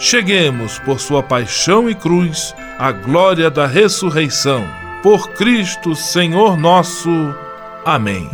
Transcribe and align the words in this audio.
cheguemos, 0.00 0.78
por 0.78 0.98
sua 0.98 1.22
paixão 1.22 1.88
e 1.88 1.94
cruz, 1.94 2.54
à 2.78 2.90
glória 2.90 3.50
da 3.50 3.66
ressurreição. 3.66 4.66
Por 5.02 5.28
Cristo, 5.32 5.94
Senhor 5.94 6.56
nosso. 6.56 7.10
Amém. 7.84 8.28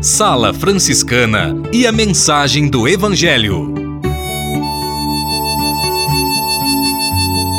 Sala 0.00 0.54
Franciscana 0.54 1.54
e 1.72 1.86
a 1.86 1.92
mensagem 1.92 2.68
do 2.68 2.86
Evangelho. 2.86 3.74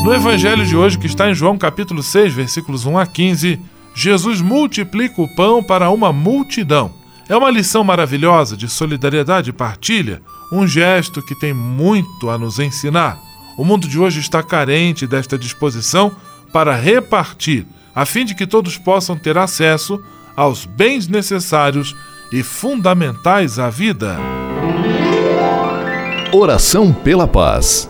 No 0.03 0.13
evangelho 0.13 0.63
de 0.63 0.77
hoje, 0.77 0.99
que 0.99 1.07
está 1.07 1.31
em 1.31 1.33
João 1.33 1.57
capítulo 1.57 2.03
6, 2.03 2.31
versículos 2.31 2.85
1 2.85 2.99
a 2.99 3.07
15, 3.07 3.59
Jesus 3.95 4.39
multiplica 4.39 5.19
o 5.19 5.35
pão 5.35 5.63
para 5.63 5.89
uma 5.89 6.13
multidão. 6.13 7.04
É 7.27 7.35
uma 7.35 7.49
lição 7.49 7.83
maravilhosa 7.83 8.55
de 8.55 8.69
solidariedade 8.69 9.49
e 9.49 9.53
partilha, 9.53 10.21
um 10.51 10.67
gesto 10.67 11.23
que 11.23 11.33
tem 11.33 11.53
muito 11.53 12.29
a 12.29 12.37
nos 12.37 12.59
ensinar. 12.59 13.17
O 13.57 13.65
mundo 13.65 13.87
de 13.87 13.99
hoje 13.99 14.19
está 14.19 14.43
carente 14.43 15.07
desta 15.07 15.37
disposição 15.37 16.11
para 16.53 16.75
repartir, 16.75 17.65
a 17.95 18.05
fim 18.05 18.25
de 18.25 18.35
que 18.35 18.45
todos 18.45 18.77
possam 18.77 19.17
ter 19.17 19.37
acesso 19.39 19.99
aos 20.35 20.65
bens 20.65 21.07
necessários 21.07 21.95
e 22.31 22.43
fundamentais 22.43 23.57
à 23.57 23.69
vida. 23.71 24.17
Oração 26.31 26.93
pela 26.93 27.27
paz. 27.27 27.89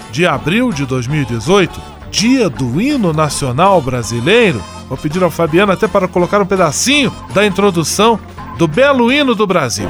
de 0.11 0.27
abril 0.27 0.71
de 0.71 0.85
2018, 0.85 1.81
dia 2.11 2.49
do 2.49 2.81
hino 2.81 3.13
nacional 3.13 3.81
brasileiro. 3.81 4.61
Vou 4.89 4.97
pedir 4.97 5.23
ao 5.23 5.31
Fabiano 5.31 5.71
até 5.71 5.87
para 5.87 6.07
colocar 6.07 6.41
um 6.41 6.45
pedacinho 6.45 7.11
da 7.33 7.45
introdução 7.45 8.19
do 8.57 8.67
belo 8.67 9.11
hino 9.11 9.33
do 9.33 9.47
Brasil. 9.47 9.87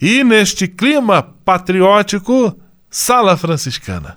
E 0.00 0.24
neste 0.24 0.68
clima 0.68 1.22
patriótico, 1.44 2.56
Sala 2.90 3.36
Franciscana 3.36 4.16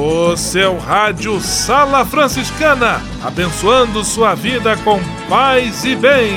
O 0.00 0.36
seu 0.36 0.78
rádio 0.78 1.40
Sala 1.40 2.04
Franciscana, 2.04 3.02
abençoando 3.20 4.04
sua 4.04 4.32
vida 4.32 4.76
com 4.76 5.00
paz 5.28 5.84
e 5.84 5.96
bem. 5.96 6.36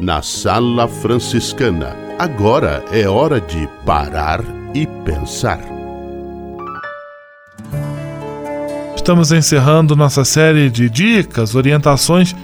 Na 0.00 0.22
Sala 0.22 0.88
Franciscana, 0.88 1.94
agora 2.18 2.82
é 2.90 3.06
hora 3.06 3.42
de 3.42 3.68
parar 3.84 4.40
e 4.72 4.86
pensar. 5.04 5.60
Estamos 8.96 9.32
encerrando 9.32 9.94
nossa 9.94 10.24
série 10.24 10.70
de 10.70 10.88
dicas, 10.88 11.54
orientações 11.54 12.34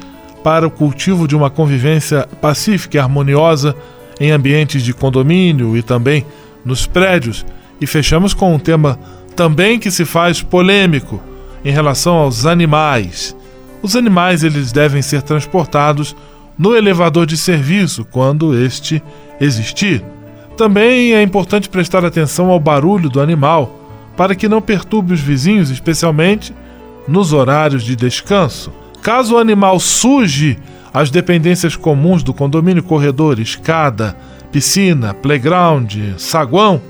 para 0.42 0.66
o 0.66 0.70
cultivo 0.70 1.28
de 1.28 1.36
uma 1.36 1.50
convivência 1.50 2.28
pacífica 2.40 2.96
e 2.96 3.00
harmoniosa 3.00 3.74
em 4.20 4.30
ambientes 4.30 4.82
de 4.82 4.92
condomínio 4.92 5.76
e 5.76 5.82
também 5.82 6.26
nos 6.64 6.86
prédios. 6.86 7.44
E 7.80 7.86
fechamos 7.86 8.34
com 8.34 8.54
um 8.54 8.58
tema 8.58 8.98
também 9.34 9.78
que 9.78 9.90
se 9.90 10.04
faz 10.04 10.42
polêmico 10.42 11.20
em 11.64 11.70
relação 11.70 12.14
aos 12.14 12.46
animais. 12.46 13.36
Os 13.82 13.96
animais 13.96 14.44
eles 14.44 14.72
devem 14.72 15.02
ser 15.02 15.22
transportados 15.22 16.14
no 16.58 16.76
elevador 16.76 17.26
de 17.26 17.36
serviço 17.36 18.04
quando 18.04 18.56
este 18.56 19.02
existir. 19.40 20.04
Também 20.56 21.14
é 21.14 21.22
importante 21.22 21.68
prestar 21.68 22.04
atenção 22.04 22.50
ao 22.50 22.60
barulho 22.60 23.08
do 23.08 23.20
animal 23.20 23.80
para 24.16 24.34
que 24.34 24.48
não 24.48 24.60
perturbe 24.60 25.14
os 25.14 25.20
vizinhos, 25.20 25.70
especialmente 25.70 26.54
nos 27.08 27.32
horários 27.32 27.82
de 27.82 27.96
descanso. 27.96 28.70
Caso 29.02 29.34
o 29.34 29.38
animal 29.38 29.80
suje 29.80 30.56
as 30.94 31.10
dependências 31.10 31.74
comuns 31.74 32.22
do 32.22 32.32
condomínio, 32.32 32.84
corredor, 32.84 33.40
escada, 33.40 34.16
piscina, 34.52 35.12
playground, 35.12 35.92
saguão, 36.18 36.80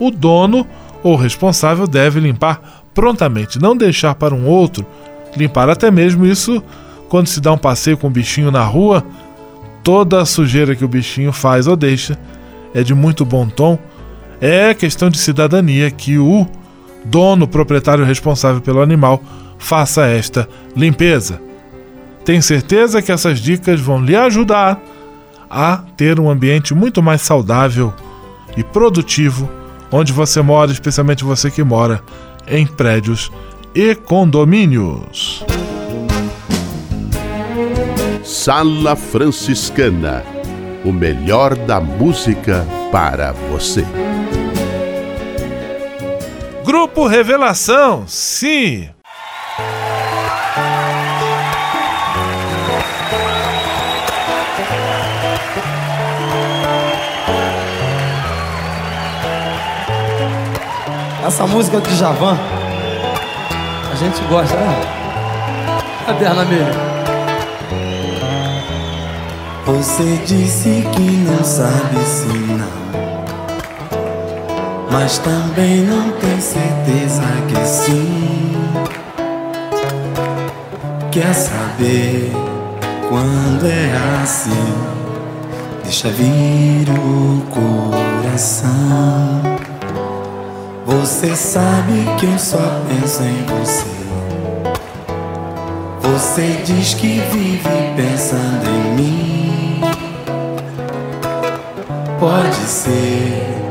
o 0.00 0.10
dono 0.10 0.66
ou 1.02 1.14
responsável 1.14 1.86
deve 1.86 2.18
limpar 2.18 2.82
prontamente, 2.92 3.60
não 3.60 3.76
deixar 3.76 4.16
para 4.16 4.34
um 4.34 4.46
outro 4.46 4.84
limpar 5.36 5.68
até 5.68 5.90
mesmo 5.90 6.26
isso 6.26 6.62
quando 7.08 7.28
se 7.28 7.40
dá 7.40 7.52
um 7.52 7.58
passeio 7.58 7.96
com 7.96 8.08
o 8.08 8.10
bichinho 8.10 8.50
na 8.50 8.64
rua, 8.64 9.04
toda 9.84 10.20
a 10.20 10.26
sujeira 10.26 10.74
que 10.74 10.84
o 10.84 10.88
bichinho 10.88 11.32
faz 11.32 11.68
ou 11.68 11.76
deixa 11.76 12.18
é 12.74 12.82
de 12.82 12.94
muito 12.94 13.24
bom 13.24 13.46
tom. 13.46 13.78
É 14.40 14.74
questão 14.74 15.08
de 15.08 15.18
cidadania 15.18 15.90
que 15.90 16.18
o 16.18 16.46
dono, 17.04 17.46
proprietário 17.46 18.04
responsável 18.04 18.60
pelo 18.60 18.80
animal, 18.80 19.22
faça 19.58 20.06
esta 20.06 20.48
limpeza. 20.76 21.40
Tenho 22.24 22.42
certeza 22.42 23.02
que 23.02 23.12
essas 23.12 23.38
dicas 23.38 23.80
vão 23.80 24.02
lhe 24.02 24.16
ajudar 24.16 24.80
a 25.50 25.82
ter 25.96 26.18
um 26.18 26.30
ambiente 26.30 26.74
muito 26.74 27.02
mais 27.02 27.20
saudável 27.20 27.92
e 28.56 28.64
produtivo 28.64 29.48
onde 29.92 30.12
você 30.12 30.40
mora, 30.42 30.72
especialmente 30.72 31.22
você 31.22 31.50
que 31.50 31.62
mora 31.62 32.02
em 32.48 32.66
prédios 32.66 33.30
e 33.74 33.94
condomínios. 33.94 35.44
Sala 38.24 38.96
Franciscana 38.96 40.24
o 40.84 40.92
melhor 40.92 41.56
da 41.56 41.80
música 41.80 42.66
para 42.92 43.32
você. 43.32 43.84
Grupo 46.74 47.06
Revelação, 47.06 48.02
sim! 48.08 48.88
Essa 61.24 61.46
música 61.46 61.78
do 61.78 61.90
Javan, 61.90 62.36
a 63.92 63.94
gente 63.94 64.20
gosta, 64.24 64.56
né? 64.56 64.80
Cadê 66.06 66.26
a 66.26 66.34
Você 69.64 70.16
disse 70.26 70.84
que 70.92 71.00
não 71.00 71.44
sabe 71.44 72.00
se 72.04 72.26
não, 72.26 73.03
mas 74.90 75.18
também 75.18 75.82
não 75.82 76.12
tem 76.12 76.40
certeza 76.40 77.22
que 77.48 77.66
sim. 77.66 78.54
Quer 81.10 81.32
saber 81.34 82.32
quando 83.08 83.66
é 83.66 84.20
assim? 84.22 84.74
Deixa 85.84 86.08
vir 86.08 86.86
o 86.90 87.42
coração. 87.50 89.42
Você 90.84 91.36
sabe 91.36 92.04
que 92.18 92.26
eu 92.26 92.38
só 92.38 92.82
penso 92.88 93.22
em 93.22 93.44
você. 93.46 93.94
Você 96.00 96.62
diz 96.64 96.94
que 96.94 97.20
vive 97.30 97.94
pensando 97.96 98.68
em 98.68 98.94
mim. 98.94 99.80
Pode 102.18 102.54
ser, 102.54 103.63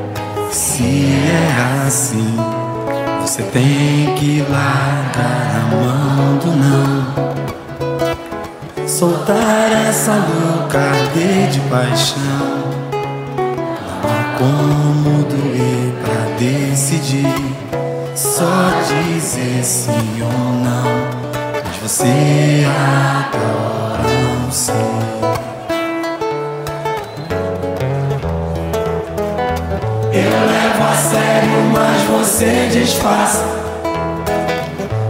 se 0.53 0.83
é 0.83 1.87
assim, 1.87 2.37
você 3.21 3.41
tem 3.41 4.13
que 4.15 4.45
largar 4.47 5.55
a 5.55 5.63
mão 5.75 6.37
do 6.37 6.51
não. 6.55 7.13
Soltar 8.87 9.71
essa 9.87 10.11
louca 10.11 10.91
de 11.51 11.59
paixão. 11.61 12.21
Não 12.91 14.09
há 14.11 14.37
como 14.37 15.23
doer 15.23 15.93
pra 16.03 16.37
decidir. 16.37 17.55
Só 18.15 18.69
dizer 18.87 19.63
sim 19.63 20.21
ou 20.21 20.53
não. 20.63 20.83
Mas 21.65 21.77
você 21.77 22.65
adora 22.69 24.03
não 24.43 24.51
sei. 24.51 25.22
Eu 30.15 30.29
levo 30.29 30.83
a 30.83 30.95
sério, 30.95 31.63
mas 31.71 32.03
você 32.03 32.69
disfarça. 32.71 33.43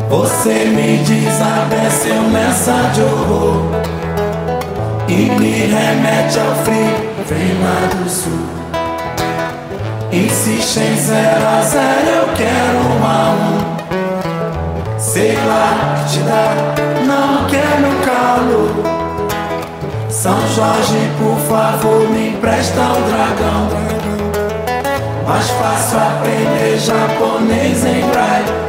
Você 0.09 0.65
me 0.65 0.97
desabece, 0.99 2.07
nessa 2.31 2.71
de 2.93 3.01
horror. 3.01 3.65
E 5.09 5.29
me 5.37 5.51
remete 5.65 6.39
ao 6.39 6.55
frio, 6.63 6.95
vem 7.27 7.61
lá 7.61 7.89
do 7.93 8.09
sul. 8.09 8.47
Insiste 10.09 10.79
em 10.79 10.95
zero 10.95 11.47
a 11.49 11.61
zero, 11.63 12.07
eu 12.07 12.27
quero 12.37 12.77
um 12.87 13.05
a 13.05 13.31
um. 13.33 14.97
Sei 14.97 15.35
lá 15.35 16.05
te 16.07 16.19
dá, 16.19 16.55
não 17.05 17.45
quero 17.49 17.93
calo. 18.05 18.83
São 20.09 20.39
Jorge, 20.55 21.11
por 21.19 21.37
favor, 21.49 22.09
me 22.09 22.29
empresta 22.29 22.79
o 22.79 23.01
dragão. 23.11 24.02
Mais 25.27 25.49
fácil 25.51 25.99
aprender 25.99 26.77
japonês 26.79 27.85
em 27.85 28.01
braille 28.09 28.63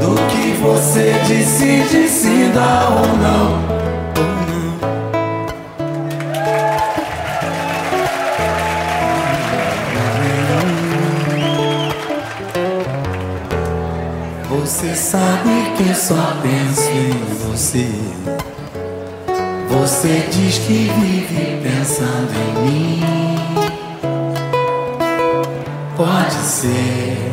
do 0.00 0.14
que 0.28 0.52
você 0.62 1.12
decide 1.26 2.08
se 2.08 2.50
dá 2.54 2.88
ou 2.90 3.16
não. 3.18 3.76
Você 14.60 14.94
sabe 14.94 15.72
que 15.76 15.94
só 15.94 16.36
penso 16.42 16.90
em 16.90 17.50
você. 17.50 17.88
Você 19.68 20.26
diz 20.30 20.58
que 20.58 20.90
vive 20.98 21.60
pensando 21.62 22.32
em 22.34 22.70
mim. 22.70 23.25
Ser, 26.28 27.32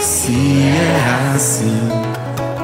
se 0.00 0.62
é 0.62 1.34
assim, 1.34 1.88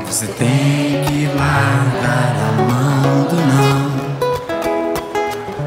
você 0.07 0.27
tem 0.27 1.03
que 1.07 1.27
largar 1.27 2.35
a 2.37 2.53
mão 2.63 3.25
do 3.25 3.37
não. 3.37 3.81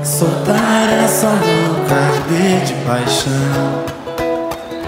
Soltar 0.04 0.90
essa 1.04 1.28
louca 1.28 2.02
de 2.66 2.74
paixão. 2.86 3.86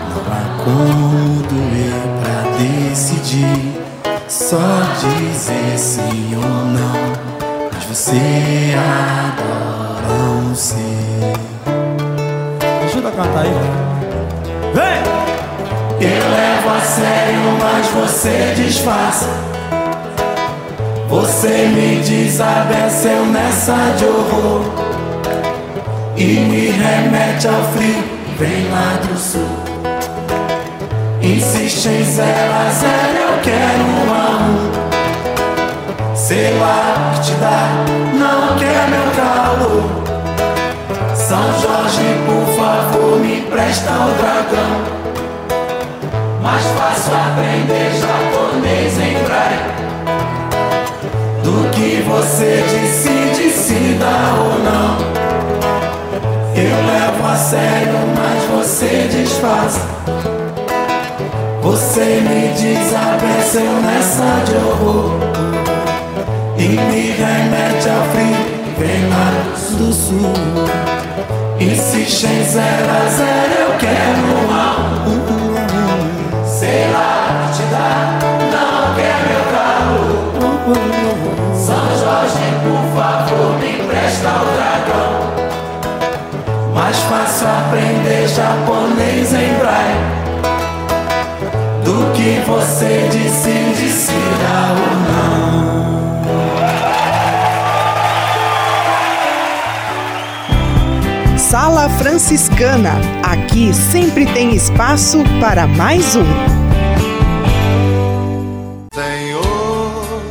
Não 0.09 0.21
há 0.31 0.43
como 0.63 1.43
doer 1.43 2.01
pra 2.21 2.37
decidir. 2.57 3.81
Só 4.27 4.57
dizer 4.99 5.77
sim 5.77 6.35
ou 6.35 6.65
não. 6.65 6.99
Mas 7.73 7.83
você 7.85 8.75
adora 8.75 10.13
um 10.43 10.55
ser. 10.55 11.33
Ajuda 12.85 13.09
a 13.09 13.11
cantar 13.11 13.43
aí. 13.43 13.98
Eu 16.01 16.29
levo 16.31 16.69
a 16.69 16.81
sério, 16.81 17.57
mas 17.59 17.87
você 17.87 18.53
disfarça. 18.55 19.27
Você 21.09 21.67
me 21.67 22.01
desabeceu 22.01 23.25
nessa 23.25 23.75
de 23.97 24.05
horror. 24.05 24.61
E 26.15 26.23
me 26.23 26.69
remete 26.71 27.47
ao 27.47 27.63
frio, 27.73 28.03
vem 28.37 28.69
lá 28.69 28.99
do 29.07 29.17
sul. 29.17 29.49
Insiste 31.21 31.87
em 31.87 32.03
zero 32.03 32.53
a 32.53 32.69
zero, 32.69 33.17
eu 33.19 33.39
quero 33.41 33.83
um 33.83 34.13
a 34.13 34.37
um. 34.45 36.15
Sei 36.15 36.57
lá 36.57 37.11
que 37.15 37.21
te 37.21 37.31
dá, 37.33 37.69
não 38.13 38.57
quer 38.57 38.87
meu 38.89 39.11
calor. 39.15 39.98
Presta 43.69 43.91
o 43.91 44.11
dragão. 44.17 44.73
Mais 46.41 46.65
fácil 46.65 47.13
aprender 47.13 47.91
japonês 48.01 48.97
em 48.97 49.23
braille 49.25 49.69
do 51.43 51.69
que 51.69 52.01
você 52.01 52.63
decide 52.67 53.51
se 53.51 53.93
dá 53.99 54.33
ou 54.39 54.57
não. 54.63 54.97
Eu 56.55 56.77
levo 56.87 57.27
a 57.27 57.35
sério, 57.35 57.99
mas 58.17 58.43
você 58.57 59.07
disfarça. 59.11 59.87
Você 61.61 62.21
me 62.21 62.47
desabeceu 62.55 63.71
nessa 63.83 64.45
de 64.45 64.55
horror 64.65 65.11
e 66.57 66.67
me 66.69 67.11
remete 67.11 67.87
ao 67.87 68.03
frio. 68.05 68.59
Vem 68.79 69.09
lá 69.09 69.29
do 69.77 69.93
sul. 69.93 71.08
Insiste 71.61 72.25
em 72.25 72.43
zero 72.45 72.89
a 72.89 73.09
zero, 73.09 73.53
eu 73.59 73.77
quero 73.77 74.21
um 74.33 74.49
a 74.49 74.77
um. 75.09 75.19
Sei 76.45 76.89
lá 76.89 77.51
te 77.53 77.63
dá, 77.63 78.17
não 78.49 78.95
quer 78.95 79.17
meu 79.27 79.43
carro. 79.51 80.01
São 81.53 81.85
Jorge, 81.99 82.47
por 82.63 82.83
favor, 82.95 83.49
me 83.59 83.69
empresta 83.77 84.29
o 84.29 84.45
dragão. 84.55 85.11
Mais 86.73 86.97
fácil 86.97 87.47
aprender 87.47 88.25
japonês 88.29 89.33
em 89.33 89.53
braille 89.55 90.19
do 91.83 92.13
que 92.13 92.41
você 92.47 93.09
decide 93.11 93.89
se 93.91 94.13
dá 94.13 94.59
ou 94.71 94.95
não. 95.11 96.08
Sala 101.49 101.89
Franciscana. 101.89 102.91
Aqui 103.23 103.73
sempre 103.73 104.23
tem 104.33 104.53
espaço 104.53 105.23
para 105.39 105.65
mais 105.65 106.15
um. 106.15 106.23
Senhor, 108.93 110.21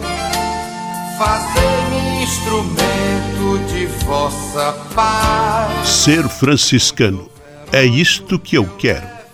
fazei-me 1.19 2.23
instrumento 2.23 3.67
de 3.67 3.87
vossa 4.05 4.73
paz. 4.95 5.89
Ser 5.89 6.29
franciscano. 6.29 7.29
É 7.73 7.85
isto 7.85 8.39
que 8.39 8.57
eu 8.57 8.65
quero. 8.79 9.18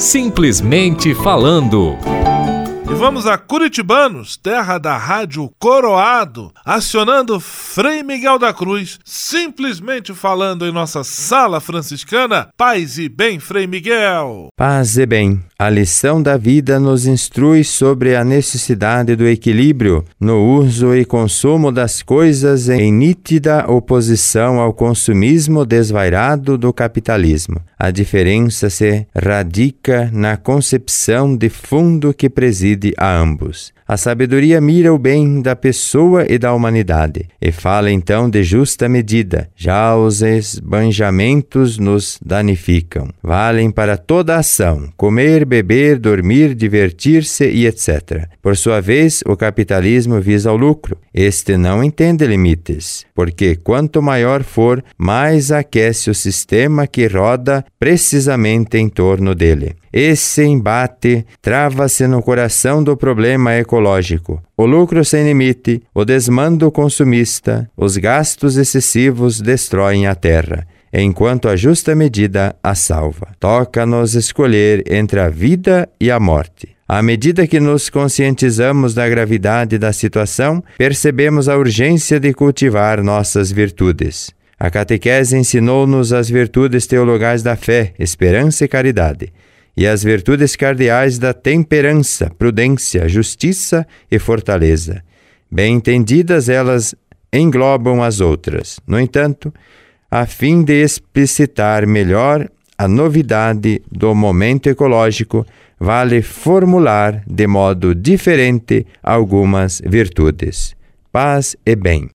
Simplesmente 0.00 1.14
falando. 1.14 2.09
Vamos 3.00 3.26
a 3.26 3.38
Curitibanos, 3.38 4.36
terra 4.36 4.76
da 4.76 4.94
rádio 4.94 5.50
Coroado, 5.58 6.52
acionando 6.62 7.40
Frei 7.40 8.02
Miguel 8.02 8.38
da 8.38 8.52
Cruz, 8.52 8.98
simplesmente 9.06 10.12
falando 10.12 10.66
em 10.66 10.70
nossa 10.70 11.02
sala 11.02 11.62
franciscana. 11.62 12.50
Paz 12.58 12.98
e 12.98 13.08
bem, 13.08 13.40
Frei 13.40 13.66
Miguel. 13.66 14.48
Paz 14.54 14.98
e 14.98 15.06
bem. 15.06 15.42
A 15.58 15.70
lição 15.70 16.22
da 16.22 16.36
vida 16.36 16.78
nos 16.78 17.06
instrui 17.06 17.64
sobre 17.64 18.16
a 18.16 18.22
necessidade 18.22 19.16
do 19.16 19.26
equilíbrio 19.26 20.04
no 20.18 20.38
uso 20.58 20.94
e 20.94 21.04
consumo 21.04 21.72
das 21.72 22.02
coisas 22.02 22.68
em 22.68 22.92
nítida 22.92 23.64
oposição 23.66 24.60
ao 24.60 24.74
consumismo 24.74 25.64
desvairado 25.64 26.58
do 26.58 26.70
capitalismo. 26.70 27.62
A 27.78 27.90
diferença 27.90 28.68
se 28.68 29.06
radica 29.14 30.10
na 30.12 30.36
concepção 30.36 31.34
de 31.34 31.48
fundo 31.48 32.12
que 32.12 32.28
preside 32.28 32.89
a 32.96 33.16
ambos. 33.16 33.72
A 33.86 33.96
sabedoria 33.96 34.60
mira 34.60 34.94
o 34.94 34.98
bem 34.98 35.42
da 35.42 35.56
pessoa 35.56 36.24
e 36.28 36.38
da 36.38 36.54
humanidade, 36.54 37.28
e 37.42 37.50
fala 37.50 37.90
então 37.90 38.30
de 38.30 38.44
justa 38.44 38.88
medida. 38.88 39.48
Já 39.56 39.96
os 39.96 40.22
esbanjamentos 40.22 41.76
nos 41.76 42.16
danificam. 42.24 43.08
Valem 43.20 43.70
para 43.70 43.96
toda 43.96 44.36
ação: 44.36 44.88
comer, 44.96 45.44
beber, 45.44 45.98
dormir, 45.98 46.54
divertir-se 46.54 47.48
e 47.48 47.66
etc. 47.66 48.28
Por 48.40 48.56
sua 48.56 48.80
vez, 48.80 49.22
o 49.26 49.36
capitalismo 49.36 50.20
visa 50.20 50.52
o 50.52 50.56
lucro. 50.56 50.96
Este 51.12 51.56
não 51.56 51.82
entende 51.82 52.24
limites, 52.26 53.04
porque 53.12 53.56
quanto 53.56 54.00
maior 54.00 54.44
for, 54.44 54.84
mais 54.96 55.50
aquece 55.50 56.10
o 56.10 56.14
sistema 56.14 56.86
que 56.86 57.08
roda 57.08 57.64
precisamente 57.78 58.78
em 58.78 58.88
torno 58.88 59.34
dele. 59.34 59.79
Esse 59.92 60.44
embate 60.44 61.26
trava-se 61.42 62.06
no 62.06 62.22
coração 62.22 62.82
do 62.82 62.96
problema 62.96 63.54
ecológico. 63.54 64.40
O 64.56 64.64
lucro 64.64 65.04
sem 65.04 65.24
limite, 65.24 65.82
o 65.92 66.04
desmando 66.04 66.70
consumista, 66.70 67.68
os 67.76 67.96
gastos 67.96 68.56
excessivos 68.56 69.40
destroem 69.40 70.06
a 70.06 70.14
terra, 70.14 70.64
enquanto 70.92 71.48
a 71.48 71.56
justa 71.56 71.92
medida 71.92 72.54
a 72.62 72.72
salva. 72.76 73.28
Toca-nos 73.40 74.14
escolher 74.14 74.84
entre 74.88 75.18
a 75.18 75.28
vida 75.28 75.88
e 76.00 76.08
a 76.08 76.20
morte. 76.20 76.68
À 76.86 77.02
medida 77.02 77.46
que 77.46 77.58
nos 77.58 77.90
conscientizamos 77.90 78.94
da 78.94 79.08
gravidade 79.08 79.76
da 79.76 79.92
situação, 79.92 80.62
percebemos 80.78 81.48
a 81.48 81.56
urgência 81.56 82.20
de 82.20 82.32
cultivar 82.32 83.02
nossas 83.02 83.50
virtudes. 83.50 84.30
A 84.58 84.70
catequese 84.70 85.36
ensinou-nos 85.36 86.12
as 86.12 86.28
virtudes 86.28 86.86
teologais 86.86 87.42
da 87.42 87.56
fé, 87.56 87.92
esperança 87.98 88.64
e 88.64 88.68
caridade 88.68 89.32
e 89.76 89.86
as 89.86 90.02
virtudes 90.02 90.56
cardeais 90.56 91.18
da 91.18 91.32
temperança, 91.32 92.30
prudência, 92.38 93.08
justiça 93.08 93.86
e 94.10 94.18
fortaleza. 94.18 95.02
Bem 95.50 95.74
entendidas, 95.76 96.48
elas 96.48 96.94
englobam 97.32 98.02
as 98.02 98.20
outras. 98.20 98.78
No 98.86 99.00
entanto, 99.00 99.52
a 100.10 100.26
fim 100.26 100.62
de 100.62 100.82
explicitar 100.82 101.86
melhor 101.86 102.48
a 102.76 102.88
novidade 102.88 103.82
do 103.92 104.14
momento 104.14 104.68
ecológico, 104.68 105.44
vale 105.78 106.22
formular 106.22 107.22
de 107.26 107.46
modo 107.46 107.94
diferente 107.94 108.86
algumas 109.02 109.82
virtudes. 109.84 110.74
Paz 111.12 111.56
e 111.66 111.76
bem. 111.76 112.08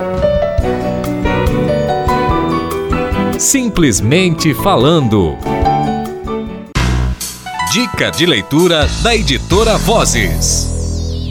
Simplesmente 3.38 4.54
falando. 4.56 5.38
Dica 7.76 8.10
de 8.10 8.26
leitura 8.26 8.88
da 9.04 9.14
editora 9.14 9.78
Vozes. 9.78 10.75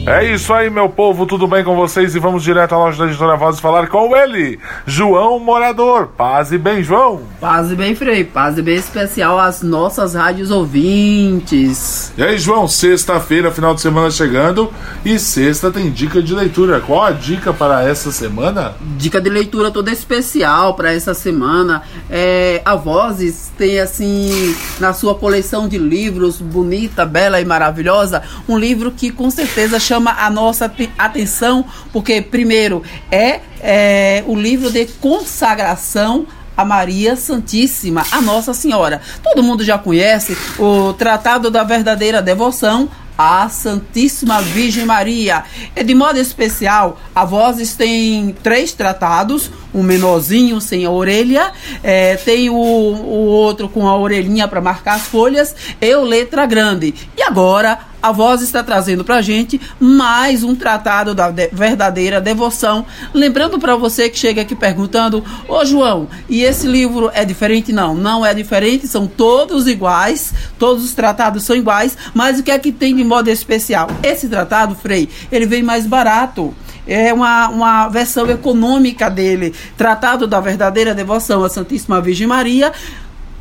É 0.06 0.22
isso 0.34 0.52
aí, 0.52 0.68
meu 0.68 0.86
povo, 0.86 1.24
tudo 1.24 1.46
bem 1.46 1.64
com 1.64 1.74
vocês? 1.74 2.14
E 2.14 2.18
vamos 2.18 2.42
direto 2.42 2.74
à 2.74 2.76
loja 2.76 2.98
da 2.98 3.08
Editora 3.08 3.38
Voz 3.38 3.58
falar 3.58 3.88
com 3.88 4.14
ele, 4.14 4.58
João 4.86 5.38
Morador. 5.38 6.08
Paz 6.08 6.52
e 6.52 6.58
bem, 6.58 6.82
João. 6.82 7.22
Paz 7.40 7.70
e 7.70 7.74
bem, 7.74 7.94
Frei. 7.94 8.22
Paz 8.22 8.58
e 8.58 8.62
bem 8.62 8.76
especial 8.76 9.40
às 9.40 9.62
nossas 9.62 10.14
rádios 10.14 10.50
ouvintes. 10.50 12.12
E 12.18 12.22
aí, 12.22 12.36
João, 12.36 12.68
sexta-feira, 12.68 13.50
final 13.50 13.74
de 13.74 13.80
semana 13.80 14.10
chegando 14.10 14.70
e 15.06 15.18
sexta 15.18 15.70
tem 15.70 15.90
dica 15.90 16.22
de 16.22 16.34
leitura. 16.34 16.80
Qual 16.80 17.02
a 17.02 17.10
dica 17.10 17.54
para 17.54 17.82
essa 17.82 18.12
semana? 18.12 18.74
Dica 18.98 19.18
de 19.18 19.30
leitura 19.30 19.70
toda 19.70 19.90
especial 19.90 20.74
para 20.74 20.92
essa 20.92 21.14
semana. 21.14 21.80
É, 22.10 22.60
a 22.62 22.76
Vozes 22.76 23.50
tem, 23.56 23.80
assim, 23.80 24.54
na 24.78 24.92
sua 24.92 25.14
coleção 25.14 25.66
de 25.66 25.78
livros, 25.78 26.42
bonita, 26.42 27.06
bela 27.06 27.40
e 27.40 27.44
maravilhosa, 27.46 28.22
um 28.46 28.58
livro 28.58 28.90
que 28.90 29.10
com 29.10 29.30
certeza 29.30 29.80
chama 29.80 29.93
chama 29.94 30.16
a 30.18 30.28
nossa 30.28 30.70
atenção, 30.98 31.64
porque, 31.92 32.20
primeiro, 32.20 32.82
é, 33.12 33.40
é 33.60 34.24
o 34.26 34.34
livro 34.34 34.70
de 34.70 34.86
consagração 35.00 36.26
a 36.56 36.64
Maria 36.64 37.16
Santíssima, 37.16 38.04
a 38.12 38.20
Nossa 38.20 38.54
Senhora. 38.54 39.00
Todo 39.22 39.42
mundo 39.42 39.64
já 39.64 39.76
conhece 39.76 40.36
o 40.56 40.92
Tratado 40.92 41.50
da 41.50 41.64
Verdadeira 41.64 42.22
Devoção 42.22 42.88
à 43.18 43.48
Santíssima 43.48 44.40
Virgem 44.40 44.84
Maria. 44.84 45.42
E 45.74 45.82
de 45.82 45.94
modo 45.94 46.18
especial, 46.18 47.00
a 47.12 47.24
Vozes 47.24 47.74
tem 47.74 48.36
três 48.40 48.72
tratados, 48.72 49.50
um 49.74 49.82
menorzinho 49.82 50.60
sem 50.60 50.84
a 50.84 50.90
orelha, 50.90 51.52
é, 51.82 52.16
tem 52.16 52.50
o, 52.50 52.54
o 52.54 53.26
outro 53.26 53.68
com 53.68 53.88
a 53.88 53.96
orelhinha 53.96 54.46
para 54.46 54.60
marcar 54.60 54.94
as 54.94 55.02
folhas 55.02 55.54
e 55.80 55.94
o 55.96 56.02
letra 56.02 56.46
grande. 56.46 56.94
E 57.16 57.22
agora 57.22 57.80
a 58.04 58.12
voz 58.12 58.42
está 58.42 58.62
trazendo 58.62 59.02
para 59.02 59.16
a 59.16 59.22
gente 59.22 59.58
mais 59.80 60.44
um 60.44 60.54
tratado 60.54 61.14
da 61.14 61.30
de 61.30 61.48
verdadeira 61.50 62.20
devoção. 62.20 62.84
Lembrando 63.14 63.58
para 63.58 63.76
você 63.76 64.10
que 64.10 64.18
chega 64.18 64.42
aqui 64.42 64.54
perguntando: 64.54 65.24
Ô 65.48 65.64
João, 65.64 66.06
e 66.28 66.42
esse 66.42 66.66
livro 66.66 67.10
é 67.14 67.24
diferente? 67.24 67.72
Não, 67.72 67.94
não 67.94 68.24
é 68.24 68.34
diferente, 68.34 68.86
são 68.86 69.06
todos 69.06 69.66
iguais, 69.66 70.34
todos 70.58 70.84
os 70.84 70.92
tratados 70.92 71.44
são 71.44 71.56
iguais, 71.56 71.96
mas 72.12 72.38
o 72.38 72.42
que 72.42 72.50
é 72.50 72.58
que 72.58 72.72
tem 72.72 72.94
de 72.94 73.02
modo 73.02 73.30
especial? 73.30 73.88
Esse 74.02 74.28
tratado, 74.28 74.74
Frei, 74.74 75.08
ele 75.32 75.46
vem 75.46 75.62
mais 75.62 75.86
barato 75.86 76.54
é 76.86 77.12
uma, 77.12 77.48
uma 77.48 77.88
versão 77.88 78.28
econômica 78.30 79.08
dele, 79.08 79.54
Tratado 79.76 80.26
da 80.26 80.40
Verdadeira 80.40 80.94
Devoção 80.94 81.42
à 81.42 81.48
Santíssima 81.48 82.00
Virgem 82.00 82.26
Maria, 82.26 82.72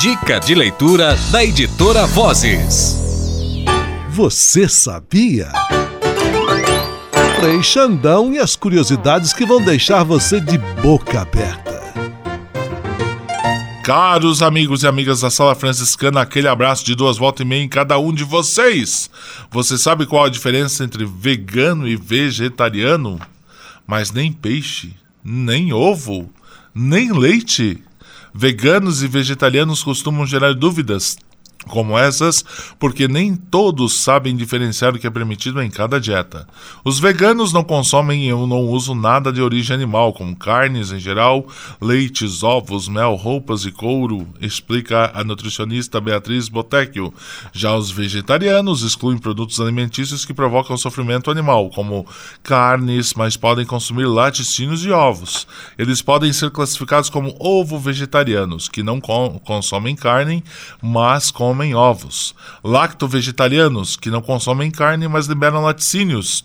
Dica 0.00 0.40
de 0.40 0.54
leitura 0.54 1.14
da 1.30 1.44
editora 1.44 2.06
Vozes. 2.06 2.96
Você 4.08 4.66
sabia? 4.66 5.52
Frei 7.38 7.62
Xandão 7.62 8.32
e 8.32 8.38
as 8.38 8.56
curiosidades 8.56 9.34
que 9.34 9.44
vão 9.44 9.62
deixar 9.62 10.02
você 10.02 10.40
de 10.40 10.56
boca 10.56 11.20
aberta. 11.20 11.82
Caros 13.84 14.40
amigos 14.40 14.84
e 14.84 14.86
amigas 14.86 15.20
da 15.20 15.28
Sala 15.28 15.54
Franciscana, 15.54 16.22
aquele 16.22 16.48
abraço 16.48 16.82
de 16.82 16.94
duas 16.94 17.18
voltas 17.18 17.44
e 17.44 17.46
meia 17.46 17.62
em 17.62 17.68
cada 17.68 17.98
um 17.98 18.10
de 18.10 18.24
vocês. 18.24 19.10
Você 19.50 19.76
sabe 19.76 20.06
qual 20.06 20.24
a 20.24 20.30
diferença 20.30 20.82
entre 20.82 21.04
vegano 21.04 21.86
e 21.86 21.94
vegetariano? 21.94 23.20
Mas 23.86 24.10
nem 24.10 24.32
peixe, 24.32 24.96
nem 25.22 25.74
ovo, 25.74 26.32
nem 26.74 27.12
leite 27.12 27.82
Veganos 28.34 29.02
e 29.02 29.08
vegetarianos 29.08 29.82
costumam 29.82 30.26
gerar 30.26 30.54
dúvidas 30.54 31.16
como 31.68 31.98
essas, 31.98 32.44
porque 32.78 33.06
nem 33.06 33.36
todos 33.36 34.00
sabem 34.00 34.34
diferenciar 34.34 34.94
o 34.94 34.98
que 34.98 35.06
é 35.06 35.10
permitido 35.10 35.62
em 35.62 35.70
cada 35.70 36.00
dieta. 36.00 36.48
Os 36.84 36.98
veganos 36.98 37.52
não 37.52 37.62
consomem 37.62 38.28
e 38.28 38.30
não 38.30 38.66
usam 38.66 38.94
nada 38.94 39.32
de 39.32 39.42
origem 39.42 39.74
animal, 39.74 40.12
como 40.12 40.34
carnes 40.34 40.90
em 40.90 40.98
geral, 40.98 41.46
leites, 41.80 42.42
ovos, 42.42 42.88
mel, 42.88 43.14
roupas 43.14 43.64
e 43.64 43.70
couro, 43.70 44.26
explica 44.40 45.12
a 45.14 45.22
nutricionista 45.22 46.00
Beatriz 46.00 46.48
Botecchio. 46.48 47.12
Já 47.52 47.76
os 47.76 47.90
vegetarianos 47.90 48.82
excluem 48.82 49.18
produtos 49.18 49.60
alimentícios 49.60 50.24
que 50.24 50.34
provocam 50.34 50.76
sofrimento 50.76 51.30
animal, 51.30 51.70
como 51.70 52.06
carnes, 52.42 53.12
mas 53.14 53.36
podem 53.36 53.66
consumir 53.66 54.06
laticínios 54.06 54.84
e 54.84 54.90
ovos. 54.90 55.46
Eles 55.78 56.00
podem 56.00 56.32
ser 56.32 56.50
classificados 56.50 57.10
como 57.10 57.36
ovo-vegetarianos, 57.38 58.68
que 58.68 58.82
não 58.82 59.00
consomem 59.00 59.94
carne, 59.94 60.42
mas 60.82 61.30
comem 61.30 61.49
consomem 61.50 61.74
ovos, 61.74 62.34
lacto-vegetarianos, 62.62 63.96
que 63.96 64.08
não 64.08 64.20
consomem 64.20 64.70
carne, 64.70 65.08
mas 65.08 65.26
liberam 65.26 65.62
laticínios, 65.62 66.44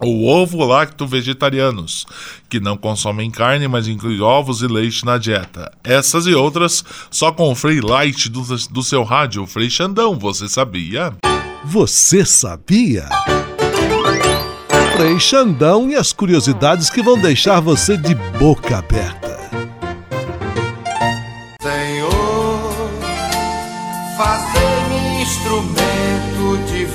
ou 0.00 0.26
ovo-lacto-vegetarianos, 0.26 2.06
que 2.48 2.60
não 2.60 2.76
consomem 2.76 3.30
carne, 3.30 3.66
mas 3.66 3.88
incluem 3.88 4.20
ovos 4.20 4.62
e 4.62 4.68
leite 4.68 5.04
na 5.04 5.18
dieta. 5.18 5.72
Essas 5.82 6.26
e 6.26 6.34
outras 6.34 6.84
só 7.10 7.32
com 7.32 7.50
o 7.50 7.54
Frei 7.54 7.80
Light 7.80 8.28
do, 8.28 8.42
do 8.70 8.82
seu 8.82 9.02
rádio, 9.02 9.44
Frei 9.46 9.68
Xandão, 9.68 10.16
você 10.16 10.48
sabia? 10.48 11.12
Você 11.64 12.24
sabia? 12.24 13.08
Frei 14.96 15.18
Xandão 15.18 15.90
e 15.90 15.96
as 15.96 16.12
curiosidades 16.12 16.90
que 16.90 17.02
vão 17.02 17.18
deixar 17.18 17.58
você 17.58 17.96
de 17.96 18.14
boca 18.38 18.78
aberta. 18.78 19.33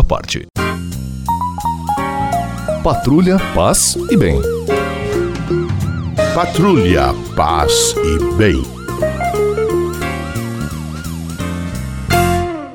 sua 0.00 0.04
parte. 0.04 0.46
Patrulha, 2.82 3.36
paz 3.54 3.96
e 4.10 4.16
bem. 4.16 4.40
Patrulha, 6.34 7.14
paz 7.36 7.94
e 7.96 8.34
bem. 8.36 8.62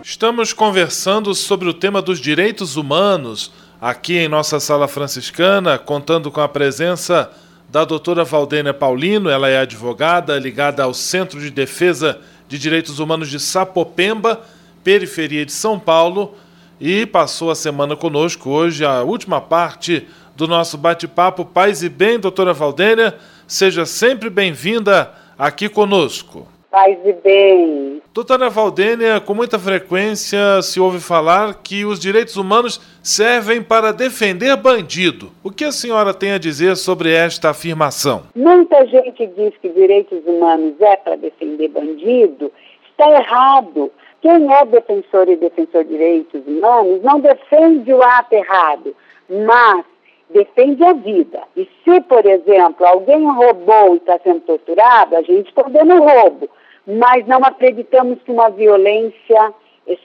Estamos 0.04 0.54
conversando 0.54 1.34
sobre 1.34 1.68
o 1.68 1.74
tema 1.74 2.02
dos 2.02 2.20
direitos 2.20 2.78
humanos 2.78 3.52
aqui 3.82 4.18
em 4.18 4.28
nossa 4.28 4.60
sala 4.60 4.88
franciscana, 4.88 5.78
contando 5.78 6.32
com 6.32 6.42
a 6.42 6.48
presença 6.48 7.30
da 7.70 7.84
doutora 7.84 8.24
Valdênia 8.24 8.74
Paulino. 8.74 9.30
Ela 9.30 9.50
é 9.50 9.60
advogada 9.60 10.38
ligada 10.38 10.84
ao 10.84 10.94
Centro 10.94 11.40
de 11.40 11.50
Defesa 11.50 12.20
de 12.48 12.60
Direitos 12.60 13.00
Humanos 13.00 13.30
de 13.30 13.40
Sapopemba, 13.40 14.42
periferia 14.84 15.46
de 15.46 15.52
São 15.52 15.80
Paulo 15.80 16.36
e 16.80 17.06
passou 17.06 17.50
a 17.50 17.56
semana 17.56 17.96
conosco. 17.96 18.50
Hoje, 18.50 18.86
a 18.86 19.04
última 19.04 19.40
parte 19.40 20.08
do 20.36 20.48
nosso 20.48 20.78
bate-papo 20.78 21.46
Paz 21.46 21.84
e 21.84 21.90
Bem, 21.90 22.20
doutora 22.20 22.54
Valdênia. 22.54 23.16
Seja 23.48 23.86
sempre 23.86 24.30
bem-vinda 24.30 25.14
aqui 25.38 25.70
conosco. 25.70 26.48
Paz 26.76 26.98
e 27.06 27.14
bem. 27.14 28.02
Doutora 28.14 28.50
Valdênia, 28.50 29.22
com 29.22 29.34
muita 29.34 29.58
frequência 29.58 30.62
se 30.62 30.78
ouve 30.78 31.00
falar 31.00 31.62
que 31.64 31.86
os 31.86 31.98
direitos 31.98 32.36
humanos 32.36 32.82
servem 33.02 33.62
para 33.62 33.94
defender 33.94 34.54
bandido. 34.58 35.32
O 35.42 35.50
que 35.50 35.64
a 35.64 35.72
senhora 35.72 36.14
tem 36.14 36.34
a 36.34 36.38
dizer 36.38 36.76
sobre 36.76 37.14
esta 37.14 37.52
afirmação? 37.52 38.24
Muita 38.36 38.86
gente 38.88 39.26
diz 39.26 39.54
que 39.62 39.70
direitos 39.70 40.22
humanos 40.26 40.74
é 40.82 40.98
para 40.98 41.16
defender 41.16 41.70
bandido. 41.70 42.52
Está 42.92 43.10
errado. 43.10 43.90
Quem 44.26 44.52
é 44.52 44.66
defensor 44.66 45.30
e 45.30 45.36
defensor 45.36 45.84
de 45.84 45.92
direitos 45.92 46.42
humanos 46.48 47.04
não 47.04 47.20
defende 47.20 47.94
o 47.94 48.02
ato 48.02 48.34
errado, 48.34 48.96
mas 49.30 49.86
defende 50.32 50.84
a 50.84 50.94
vida. 50.94 51.44
E 51.56 51.70
se, 51.84 52.02
por 52.02 52.26
exemplo, 52.26 52.88
alguém 52.88 53.24
roubou 53.24 53.94
e 53.94 53.98
está 53.98 54.18
sendo 54.24 54.40
torturado, 54.40 55.16
a 55.16 55.22
gente 55.22 55.54
condena 55.54 55.94
o 55.94 56.04
roubo, 56.04 56.50
mas 56.88 57.28
não 57.28 57.38
acreditamos 57.46 58.18
que 58.24 58.32
uma 58.32 58.50
violência 58.50 59.54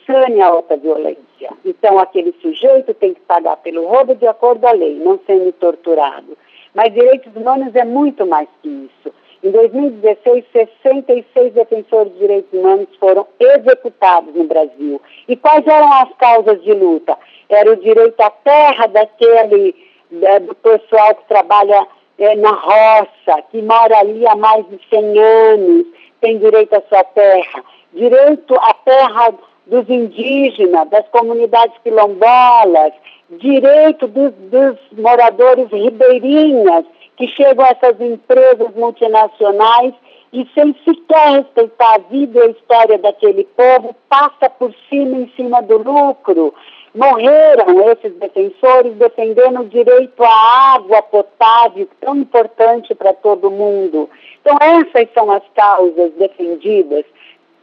sane 0.06 0.42
a 0.42 0.52
outra 0.52 0.76
violência. 0.76 1.54
Então, 1.64 1.98
aquele 1.98 2.34
sujeito 2.42 2.92
tem 2.92 3.14
que 3.14 3.20
pagar 3.22 3.56
pelo 3.56 3.86
roubo 3.86 4.14
de 4.14 4.26
acordo 4.26 4.60
com 4.60 4.68
a 4.68 4.72
lei, 4.72 4.96
não 4.96 5.18
sendo 5.26 5.50
torturado. 5.52 6.36
Mas 6.74 6.92
direitos 6.92 7.34
humanos 7.34 7.74
é 7.74 7.86
muito 7.86 8.26
mais 8.26 8.50
que 8.62 8.68
isso. 8.68 9.14
Em 9.42 9.50
2016, 9.50 10.44
66 10.52 11.54
defensores 11.54 12.12
de 12.12 12.18
direitos 12.18 12.52
humanos 12.52 12.88
foram 12.98 13.26
executados 13.38 14.34
no 14.34 14.44
Brasil. 14.44 15.00
E 15.26 15.34
quais 15.34 15.66
eram 15.66 15.90
as 15.94 16.12
causas 16.18 16.62
de 16.62 16.74
luta? 16.74 17.16
Era 17.48 17.72
o 17.72 17.76
direito 17.76 18.20
à 18.20 18.30
terra 18.30 18.86
daquele, 18.86 19.74
do 20.10 20.54
pessoal 20.56 21.14
que 21.14 21.26
trabalha 21.26 21.86
é, 22.18 22.36
na 22.36 22.50
roça, 22.50 23.42
que 23.50 23.62
mora 23.62 23.98
ali 23.98 24.26
há 24.26 24.36
mais 24.36 24.66
de 24.68 24.78
100 24.90 25.18
anos, 25.18 25.86
tem 26.20 26.38
direito 26.38 26.74
à 26.74 26.82
sua 26.82 27.02
terra. 27.04 27.64
Direito 27.94 28.54
à 28.56 28.74
terra 28.74 29.34
dos 29.66 29.88
indígenas, 29.88 30.90
das 30.90 31.08
comunidades 31.08 31.76
quilombolas, 31.82 32.92
direito 33.30 34.06
dos, 34.06 34.32
dos 34.32 34.76
moradores 34.92 35.68
ribeirinhas, 35.70 36.84
que 37.20 37.28
chegam 37.28 37.62
a 37.66 37.68
essas 37.68 38.00
empresas 38.00 38.74
multinacionais 38.74 39.92
e 40.32 40.48
sem 40.54 40.74
sequer 40.82 41.32
respeitar 41.32 41.96
a 41.96 41.98
vida 41.98 42.38
e 42.38 42.42
a 42.42 42.46
história 42.46 42.96
daquele 42.96 43.44
povo, 43.44 43.94
passa 44.08 44.48
por 44.48 44.74
cima 44.88 45.18
em 45.18 45.30
cima 45.36 45.60
do 45.60 45.76
lucro. 45.76 46.54
Morreram 46.94 47.90
esses 47.90 48.14
defensores 48.14 48.94
defendendo 48.94 49.60
o 49.60 49.68
direito 49.68 50.24
à 50.24 50.76
água 50.76 51.02
potável, 51.02 51.86
tão 52.00 52.16
importante 52.16 52.94
para 52.94 53.12
todo 53.12 53.50
mundo. 53.50 54.08
Então, 54.40 54.56
essas 54.58 55.06
são 55.12 55.30
as 55.30 55.42
causas 55.54 56.12
defendidas 56.12 57.04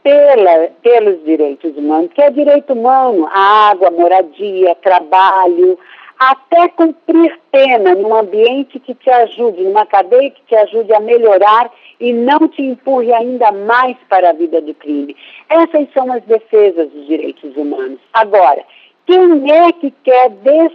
pela, 0.04 0.68
pelos 0.82 1.24
direitos 1.24 1.76
humanos, 1.76 2.12
que 2.14 2.22
é 2.22 2.30
direito 2.30 2.74
humano, 2.74 3.26
a 3.32 3.70
água, 3.70 3.88
a 3.88 3.90
moradia, 3.90 4.76
trabalho, 4.76 5.76
até 6.18 6.68
cumprir 6.68 7.38
pena 7.52 7.94
num 7.94 8.14
ambiente 8.14 8.80
que 8.80 8.94
te 8.94 9.08
ajude, 9.08 9.62
numa 9.62 9.86
cadeia 9.86 10.30
que 10.30 10.42
te 10.46 10.54
ajude 10.56 10.92
a 10.92 11.00
melhorar 11.00 11.70
e 12.00 12.12
não 12.12 12.48
te 12.48 12.62
empurre 12.62 13.12
ainda 13.12 13.52
mais 13.52 13.96
para 14.08 14.30
a 14.30 14.32
vida 14.32 14.60
do 14.60 14.74
crime. 14.74 15.16
Essas 15.48 15.86
são 15.92 16.12
as 16.12 16.22
defesas 16.24 16.90
dos 16.90 17.06
direitos 17.06 17.56
humanos. 17.56 18.00
Agora, 18.12 18.64
quem 19.06 19.50
é 19.50 19.72
que 19.72 19.92
quer 20.02 20.30
des, 20.30 20.72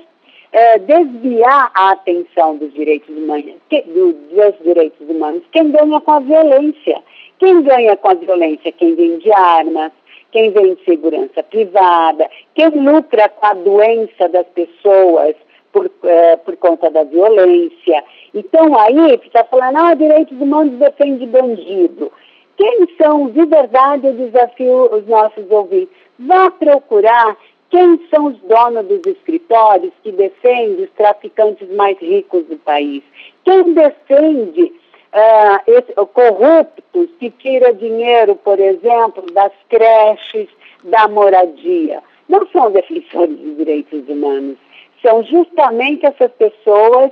é, 0.51 0.79
desviar 0.79 1.71
a 1.73 1.91
atenção 1.91 2.57
dos 2.57 2.73
direitos 2.73 3.15
humanos, 3.15 3.53
que, 3.69 3.81
dos 3.81 4.55
direitos 4.63 5.09
humanos? 5.09 5.43
Quem 5.51 5.71
ganha 5.71 5.99
com 5.99 6.11
a 6.11 6.19
violência? 6.19 7.03
Quem 7.37 7.61
ganha 7.63 7.97
com 7.97 8.09
a 8.09 8.13
violência? 8.13 8.71
Quem 8.71 8.95
vende 8.95 9.31
armas, 9.31 9.91
quem 10.33 10.49
vende 10.49 10.83
segurança 10.83 11.43
privada, 11.43 12.27
quem 12.55 12.69
lucra 12.69 13.29
com 13.29 13.45
a 13.45 13.53
doença 13.53 14.27
das 14.27 14.47
pessoas 14.47 15.35
por, 15.71 15.89
eh, 16.03 16.37
por 16.37 16.57
conta 16.57 16.89
da 16.89 17.03
violência. 17.03 18.03
Então 18.33 18.75
aí 18.77 19.15
fica 19.19 19.43
falando, 19.43 19.77
ah, 19.77 19.93
direitos 19.93 20.35
humanos 20.41 20.79
defende 20.79 21.27
bandido. 21.27 22.11
Quem 22.57 22.87
são 22.99 23.29
de 23.29 23.45
verdade, 23.45 24.07
eu 24.07 24.13
desafio 24.13 24.95
os 24.95 25.05
nossos 25.05 25.49
ouvintes, 25.51 25.95
vá 26.17 26.49
procurar 26.49 27.37
quem 27.69 27.99
são 28.09 28.27
os 28.27 28.37
donos 28.39 28.85
dos 28.87 29.01
escritórios 29.05 29.93
que 30.01 30.11
defendem 30.11 30.83
os 30.83 30.91
traficantes 30.91 31.69
mais 31.75 31.97
ricos 31.99 32.43
do 32.45 32.57
país. 32.57 33.03
Quem 33.45 33.73
defende 33.73 34.73
uh, 35.13 35.59
esse, 35.67 35.93
corrupto 35.93 37.09
se 37.19 37.29
tira 37.31 37.73
dinheiro, 37.73 38.35
por 38.35 38.59
exemplo, 38.59 39.25
das 39.31 39.51
creches, 39.69 40.49
da 40.83 41.07
moradia. 41.07 42.01
Não 42.27 42.47
são 42.47 42.71
defensores 42.71 43.37
dos 43.37 43.57
direitos 43.57 44.07
humanos, 44.07 44.57
são 45.01 45.23
justamente 45.23 46.05
essas 46.05 46.31
pessoas 46.31 47.11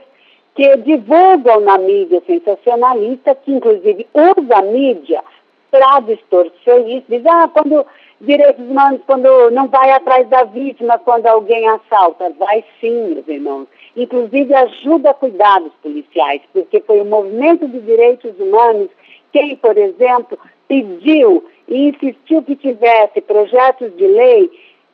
que 0.56 0.78
divulgam 0.78 1.62
na 1.62 1.78
mídia 1.78 2.22
sensacionalista, 2.26 3.36
que 3.36 3.52
inclusive 3.52 4.08
usa 4.14 4.58
a 4.58 4.62
mídia 4.62 5.22
para 5.70 6.02
distorcer 6.02 6.88
isso, 6.88 7.06
diz, 7.08 7.26
ah, 7.26 7.50
quando 7.52 7.86
direitos 8.22 8.64
humanos, 8.64 9.02
quando 9.06 9.52
não 9.52 9.68
vai 9.68 9.92
atrás 9.92 10.28
da 10.30 10.44
vítima 10.44 11.00
quando 11.00 11.28
alguém 11.28 11.68
assalta, 11.68 12.32
vai 12.38 12.64
sim, 12.80 13.14
meus 13.16 13.28
irmãos. 13.28 13.68
Inclusive 13.96 14.54
ajuda 14.54 15.10
a 15.10 15.14
cuidar 15.14 15.60
dos 15.60 15.74
policiais, 15.82 16.42
porque 16.54 16.80
foi 16.82 17.02
o 17.02 17.06
movimento 17.06 17.68
de 17.68 17.80
direitos 17.82 18.32
humanos 18.40 18.90
quem, 19.32 19.56
por 19.56 19.78
exemplo, 19.78 20.38
pediu 20.68 21.44
e 21.68 21.90
insistiu 21.90 22.44
que 22.44 22.56
tivesse 22.56 23.22
projetos 23.22 23.96
de 23.96 24.06
lei 24.06 24.52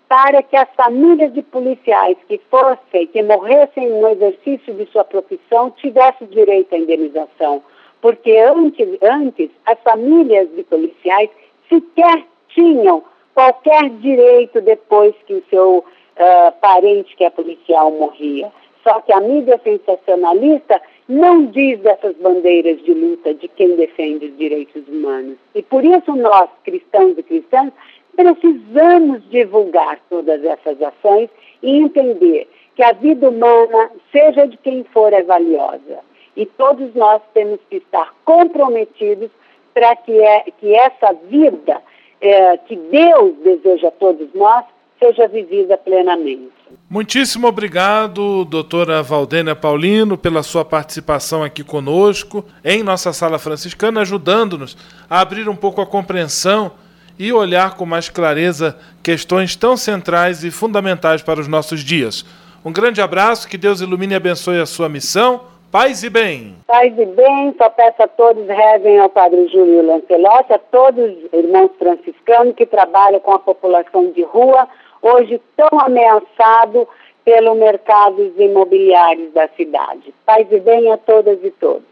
para 0.08 0.42
que 0.42 0.56
as 0.56 0.70
famílias 0.76 1.34
de 1.34 1.42
policiais 1.42 2.18
que 2.28 2.40
fossem, 2.50 3.08
que 3.08 3.22
morressem 3.22 3.90
no 3.90 4.08
exercício 4.08 4.74
de 4.74 4.86
sua 4.86 5.04
profissão, 5.04 5.72
tivessem 5.72 6.28
direito 6.28 6.74
à 6.74 6.78
indenização. 6.78 7.62
Porque 8.02 8.38
antes, 8.38 8.88
antes 9.02 9.50
as 9.66 9.78
famílias 9.82 10.48
de 10.56 10.64
policiais 10.64 11.30
sequer 11.68 12.24
tinham 12.50 13.04
qualquer 13.38 13.92
direito 14.00 14.60
depois 14.62 15.14
que 15.28 15.36
o 15.36 15.44
seu 15.48 15.78
uh, 15.78 16.52
parente, 16.60 17.16
que 17.16 17.24
é 17.24 17.30
policial, 17.30 17.92
morria. 17.92 18.52
Só 18.84 19.00
que 19.02 19.14
a 19.14 19.22
mídia 19.22 19.62
sensacionalista 19.64 20.82
não 21.08 21.46
diz 21.46 21.80
dessas 21.82 22.16
bandeiras 22.16 22.82
de 22.84 22.96
luta 22.96 23.36
de 23.36 23.48
quem 23.50 23.76
defende 23.76 24.26
os 24.26 24.38
direitos 24.40 24.88
humanos. 24.88 25.38
E 25.54 25.62
por 25.62 25.86
isso 25.86 26.16
nós, 26.16 26.50
cristãos 26.64 27.16
e 27.16 27.22
cristãs, 27.22 27.72
precisamos 28.16 29.22
divulgar 29.30 30.00
todas 30.10 30.44
essas 30.44 30.82
ações 30.82 31.30
e 31.62 31.78
entender 31.78 32.50
que 32.76 32.82
a 32.82 32.92
vida 32.94 33.30
humana, 33.30 33.92
seja 34.12 34.48
de 34.48 34.58
quem 34.58 34.84
for, 34.86 35.14
é 35.14 35.22
valiosa. 35.22 36.00
E 36.36 36.48
todos 36.48 36.92
nós 36.96 37.22
temos 37.36 37.60
que 37.70 37.78
estar 37.78 38.16
comprometidos 38.26 39.30
para 39.76 39.96
que, 39.96 40.20
é, 40.20 40.46
que 40.60 40.74
essa 40.74 41.14
vida 41.30 41.84
é, 42.22 42.58
que 42.58 42.76
Deus 42.76 43.36
deseja 43.44 43.90
a 43.90 43.92
todos 43.92 44.28
nós 44.34 44.66
seja 45.00 45.28
vivida 45.28 45.78
plenamente. 45.78 46.52
Muitíssimo 46.90 47.48
obrigado, 47.48 48.44
doutora 48.46 49.04
Valdênia 49.04 49.56
Paulino, 49.56 50.18
pela 50.18 50.42
sua 50.42 50.66
participação 50.66 51.44
aqui 51.44 51.64
conosco, 51.64 52.44
em 52.64 52.82
nossa 52.84 53.14
sala 53.14 53.38
franciscana, 53.38 54.02
ajudando-nos 54.02 54.78
a 55.10 55.22
abrir 55.22 55.48
um 55.48 55.56
pouco 55.56 55.82
a 55.82 55.86
compreensão 55.86 56.72
e 57.20 57.32
olhar 57.32 57.76
com 57.76 57.86
mais 57.86 58.10
clareza 58.10 58.78
questões 59.02 59.56
tão 59.56 59.76
centrais 59.76 60.44
e 60.44 60.52
fundamentais 60.52 61.22
para 61.22 61.40
os 61.40 61.48
nossos 61.48 61.82
dias. 61.82 62.26
Um 62.64 62.72
grande 62.72 63.02
abraço, 63.02 63.48
que 63.48 63.58
Deus 63.58 63.82
ilumine 63.82 64.14
e 64.14 64.18
abençoe 64.18 64.60
a 64.60 64.66
sua 64.66 64.90
missão. 64.90 65.42
Paz 65.72 66.02
e 66.02 66.10
bem. 66.10 66.56
Paz 66.66 66.98
e 66.98 67.06
bem, 67.06 67.54
só 67.58 67.70
peço 67.70 68.02
a 68.02 68.08
todos 68.08 68.48
rezem 68.48 69.00
ao 69.00 69.10
Padre 69.10 69.48
Júlio 69.50 69.86
Lancelotti, 69.86 70.54
a 70.54 70.60
todos 70.60 71.04
os 71.04 71.34
irmãos 71.34 71.72
franciscanos 71.78 72.56
que 72.56 72.66
trabalham 72.66 73.20
com 73.20 73.34
a 73.34 73.40
população 73.40 74.10
de 74.12 74.24
rua, 74.24 74.68
hoje 75.02 75.42
tão 75.58 75.80
ameaçado 75.80 76.88
pelo 77.26 77.54
mercado 77.56 78.34
imobiliários 78.38 79.34
da 79.34 79.50
cidade. 79.50 80.14
Paz 80.26 80.48
e 80.50 80.60
bem 80.62 80.90
a 80.90 80.98
todas 80.98 81.38
e 81.44 81.52
todos. 81.52 81.84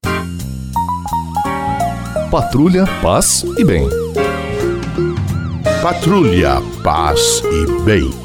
Patrulha, 2.31 2.85
paz 3.03 3.43
e 3.59 3.65
bem. 3.65 3.89
Patrulha, 5.83 6.61
paz 6.81 7.43
e 7.43 7.83
bem. 7.83 8.24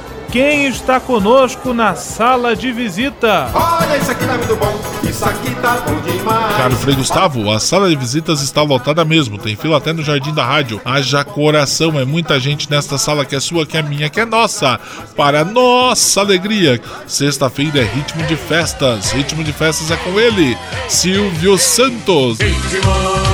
quem 0.31 0.67
está 0.67 0.97
conosco 0.97 1.73
na 1.73 1.93
sala 1.93 2.55
de 2.55 2.71
visita? 2.71 3.51
Olha, 3.53 3.97
isso 3.97 4.11
aqui 4.11 4.25
tá 4.25 4.37
muito 4.37 4.55
bom, 4.55 4.81
isso 5.03 5.25
aqui 5.25 5.55
tá 5.55 5.83
bom 5.85 5.99
demais. 5.99 6.55
Caro 6.55 6.75
Frei 6.77 6.95
Gustavo, 6.95 7.51
a 7.51 7.59
sala 7.59 7.89
de 7.89 7.97
visitas 7.97 8.41
está 8.41 8.61
lotada 8.61 9.03
mesmo, 9.03 9.37
tem 9.37 9.57
fila 9.57 9.77
até 9.77 9.91
no 9.91 10.01
jardim 10.01 10.33
da 10.33 10.45
rádio. 10.45 10.79
Haja 10.85 11.23
coração, 11.25 11.99
é 11.99 12.05
muita 12.05 12.39
gente 12.39 12.71
nesta 12.71 12.97
sala 12.97 13.25
que 13.25 13.35
é 13.35 13.39
sua, 13.41 13.65
que 13.65 13.75
é 13.75 13.81
minha, 13.81 14.09
que 14.09 14.21
é 14.21 14.25
nossa. 14.25 14.79
Para 15.17 15.43
nossa 15.43 16.21
alegria, 16.21 16.79
sexta-feira 17.05 17.79
é 17.79 17.83
ritmo 17.83 18.23
de 18.23 18.37
festas, 18.37 19.11
ritmo 19.11 19.43
de 19.43 19.51
festas 19.51 19.91
é 19.91 19.97
com 19.97 20.17
ele, 20.17 20.57
Silvio 20.87 21.57
Santos. 21.57 22.39
Ritmo. 22.39 23.30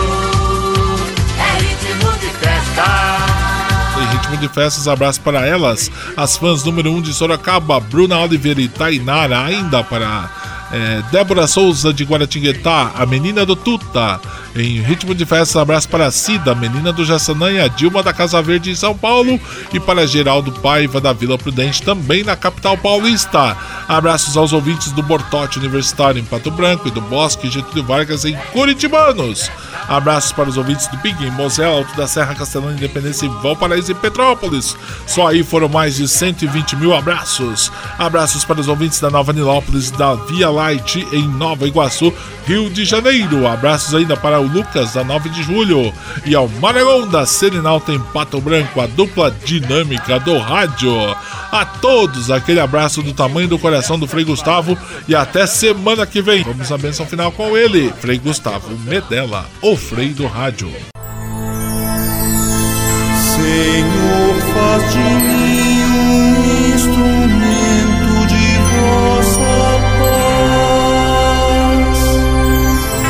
Ritmo 4.28 4.38
de 4.38 4.48
festas, 4.50 4.88
abraço 4.88 5.22
para 5.22 5.46
elas, 5.46 5.90
as 6.16 6.38
fãs 6.38 6.64
número 6.64 6.92
1 6.92 6.96
um 6.96 7.02
de 7.02 7.14
Sorocaba, 7.14 7.80
Bruna 7.80 8.20
Oliveira 8.20 8.62
e 8.62 8.68
Tainara, 8.68 9.44
ainda 9.44 9.84
para 9.84 10.30
é, 10.72 11.02
Débora 11.12 11.48
Souza 11.48 11.94
de 11.94 12.04
Guaratinguetá, 12.04 12.92
a 12.96 13.06
menina 13.06 13.46
do 13.46 13.56
Tuta. 13.56 14.20
Em 14.56 14.82
ritmo 14.82 15.14
de 15.14 15.26
festa, 15.26 15.62
abraço 15.62 15.88
para 15.88 16.08
a 16.08 16.12
Cida, 16.12 16.56
menina 16.56 16.92
do 16.92 17.06
Jaçanã 17.06 17.48
Dilma 17.76 18.02
da 18.02 18.12
Casa 18.12 18.42
Verde 18.42 18.72
em 18.72 18.76
São 18.76 18.98
Paulo 18.98 19.40
e 19.72 19.80
para 19.80 20.08
Geraldo 20.08 20.52
Paiva 20.52 21.00
da 21.00 21.14
Vila 21.14 21.38
Prudente, 21.38 21.84
também 21.84 22.24
na 22.24 22.36
capital 22.36 22.78
paulista. 22.78 23.56
Abraços 23.88 24.36
aos 24.36 24.54
ouvintes 24.54 24.92
do 24.92 25.04
Bortote 25.04 25.60
Universitário 25.60 26.20
em 26.20 26.26
Pato 26.26 26.50
Branco 26.50 26.88
e 26.88 26.92
do 26.92 27.02
Bosque 27.02 27.50
Getúlio 27.50 27.84
Vargas 27.84 28.26
em 28.26 28.36
Curitibanos. 28.52 29.50
Abraços 29.88 30.32
para 30.32 30.50
os 30.50 30.58
ouvintes 30.58 30.88
do 30.88 30.98
Pig 30.98 31.24
em 31.24 31.32
Mosel, 31.32 31.72
Alto 31.72 31.96
da 31.96 32.08
Serra, 32.08 32.36
Castelão, 32.36 32.72
Independência 32.72 33.26
e 33.26 33.30
Valparaíso 33.30 33.92
e 33.92 33.96
Petrópolis. 33.96 34.76
Só 35.06 35.28
aí 35.28 35.44
foram 35.44 35.70
mais 35.70 35.96
de 35.96 36.08
120 36.08 36.76
mil 36.76 36.94
abraços. 36.94 37.72
Abraços 37.98 38.44
para 38.44 38.60
os 38.60 38.68
ouvintes 38.68 39.00
da 39.00 39.10
Nova 39.10 39.32
Nilópolis 39.32 39.92
da 39.92 40.16
Via 40.16 40.50
Light 40.58 41.08
em 41.12 41.28
Nova 41.28 41.68
Iguaçu, 41.68 42.12
Rio 42.48 42.68
de 42.68 42.84
Janeiro. 42.84 43.48
Abraços 43.48 43.94
ainda 43.94 44.18
para 44.18 44.40
o 44.40 44.48
Lucas 44.48 44.94
da 44.94 45.04
9 45.04 45.30
de 45.30 45.44
Julho 45.44 45.94
e 46.26 46.34
ao 46.34 46.48
Maragon 46.48 47.08
da 47.08 47.28
Serenalta 47.28 47.92
em 47.92 48.00
Pato 48.00 48.42
Branco, 48.42 48.82
a 48.82 48.88
dupla 48.88 49.30
dinâmica 49.46 50.20
do 50.20 50.38
rádio. 50.40 50.92
A 51.52 51.64
todos, 51.64 52.32
aquele 52.32 52.60
abraço 52.60 53.04
do 53.04 53.14
tamanho 53.14 53.48
do 53.48 53.60
coração 53.60 54.00
do 54.00 54.08
Frei 54.08 54.26
Gustavo 54.26 54.76
e 55.08 55.16
até 55.16 55.46
semana 55.46 56.08
que 56.08 56.24
vem. 56.24 56.42
Vamos 56.44 56.72
à 56.72 56.78
benção 56.78 57.06
final 57.06 57.32
com 57.32 57.56
ele, 57.56 57.94
Frei 58.00 58.18
Gustavo 58.18 58.76
Medella, 58.80 59.46
o 59.62 59.76
Frei 59.76 60.10
do 60.10 60.26
Rádio. 60.26 60.72
Senhor, 63.36 64.42
faz 64.54 64.92
de 64.92 64.98
mim 64.98 65.57